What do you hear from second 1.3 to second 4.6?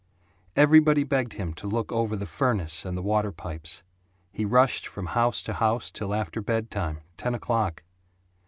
him to look over the furnace and the water pipes. He